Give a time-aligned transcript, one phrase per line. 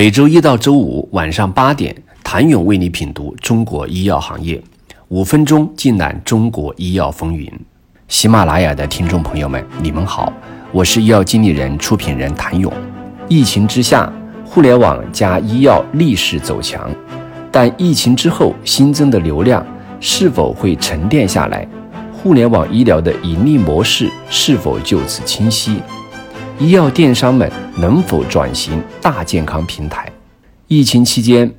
[0.00, 4.58] 每周一到周五晚上八点，谭勇为你品读中国医药行业，
[5.08, 7.46] 五分钟尽览中国医药风云。
[8.08, 10.32] 喜马拉雅的听众朋友们，你们好，
[10.72, 12.72] 我是医药经理人、出品人谭勇。
[13.28, 14.10] 疫情之下，
[14.42, 16.90] 互联网加医药逆势走强，
[17.52, 19.62] 但疫情之后新增的流量
[20.00, 21.68] 是否会沉淀下来？
[22.10, 25.82] 互联网医疗的盈利模式是否就此清晰？
[26.60, 30.12] 医药电商们能否转型大健康平台？
[30.68, 31.50] 疫情期间，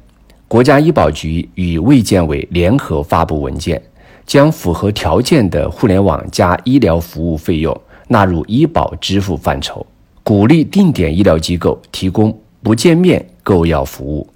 [0.47, 3.81] 国家医保局与卫健委联合发布文件，
[4.27, 7.75] 将符合条件的互联网加医疗服务费用
[8.09, 9.83] 纳入医保支付范畴，
[10.21, 14.29] 鼓励定点医疗机构提供不见面购药服务。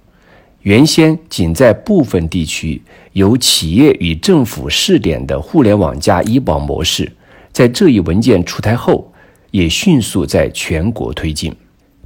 [0.62, 7.12] 原先仅在部分地区由企业与政府试点的互联网加医保模式，
[7.52, 9.12] 在这一文件出台后，
[9.50, 11.54] 也迅速在全国推进。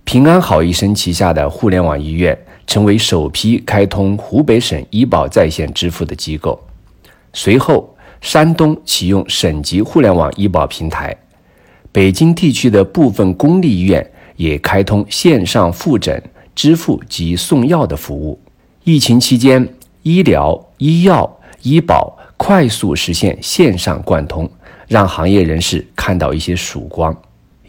[0.05, 6.61] 平安好医生旗下的互联网医院成为首批开通湖北省医保在线支付的机构。
[7.33, 11.17] 随后，山东启用省级互联网医保平台，
[11.93, 14.05] 北京地区的部分公立医院
[14.37, 16.21] 也开通线上复诊、
[16.55, 18.41] 支付及送药的服务。
[18.83, 19.69] 疫情期间，
[20.03, 24.51] 医疗、医药、医保快速实现线上贯通，
[24.89, 27.17] 让行业人士看到一些曙光。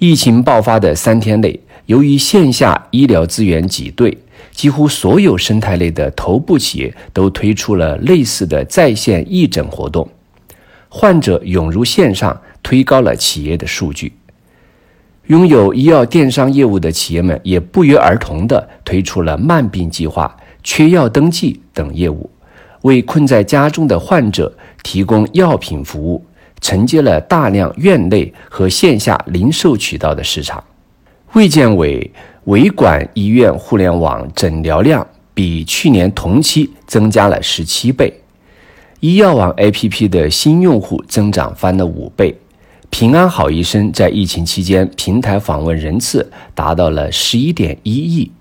[0.04, 4.18] 疫情爆发的三天内，由于线下医疗资源挤兑，
[4.50, 10.10] 几乎所有生态类的头部企业都推出了类似的在线义诊活动，
[10.90, 14.12] 患者涌入线上，推高了企业的数据。
[15.28, 20.36] 拥有医药电商业务的企业们也不约而同地推出了慢病计划。
[20.64, 22.28] 缺药登记等业务，
[22.82, 26.26] 为困在家中的患者提供药品服务，
[26.62, 30.64] 承接了大量院内和线下零售渠道的市场。
[31.34, 32.09] 卫健委
[32.45, 38.14] 委管医院互联网诊疗量比去年同期增加了十七倍，
[39.02, 42.33] 医药网 APP 的新用户增长翻了五倍，
[42.89, 48.32] 平安好医生在疫情期间平台访问人次达到了十一点一亿，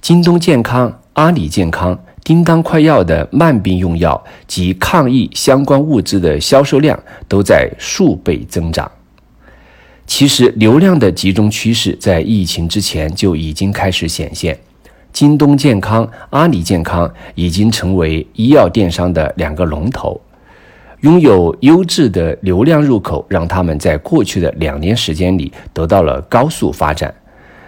[0.00, 1.00] 京东健康。
[1.14, 8.90] 阿里健康、叮当快药的慢病用药及抗疫相关物资的销售量都在数倍增长。
[10.06, 14.58] 其实，流量的集中趋势在疫情之前就已经开始显现。
[15.12, 20.20] 京东健康、阿里健康已经成为医药电商的两个龙头，
[21.00, 27.12] 拥有优质的流量入口，让他们在过去的两年时间里得到了高速发展，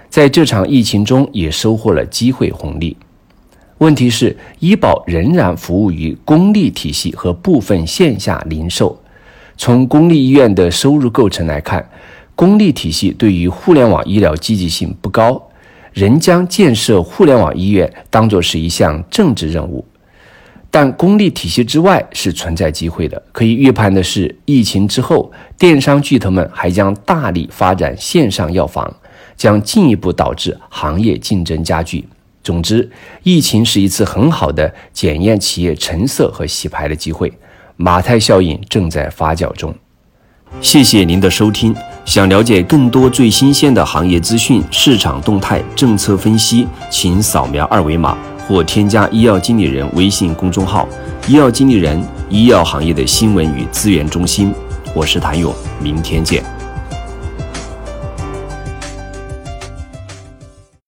[0.09, 2.97] 在这场疫情中也收获了机会红利。
[3.81, 9.01] 问题是，医保仍然服务于公立体系和部分线下零售。
[9.57, 11.89] 从公立医院的收入构成来看，
[12.35, 15.43] 公立体系对于互联网医疗积极性不高，
[15.95, 19.83] 仍将建设互联网医院当作是一项政治任务。
[20.71, 23.23] 但公立体系之外是存在机会的。
[23.33, 28.95] 可以预判的是，疫情之后，电商巨头们还将大力发展线上药房，
[29.39, 32.05] 将进一步导致行业竞争加剧。
[32.43, 32.91] 总之，
[33.23, 37.33] 疫情是一次很好的检验企业成色和洗牌的机会，
[37.77, 39.75] 马太效应正在发酵中。
[40.61, 41.75] 谢谢您的收听。
[42.05, 48.19] 想了解更多最新鲜的行业资讯、市场动态、政策分析，请扫描二维码
[48.49, 50.89] 或添加医药经理人微信公众号
[51.29, 54.53] “医药经理人”——医药行业的新闻与资源中心。
[54.93, 56.60] 我是谭勇，明天见。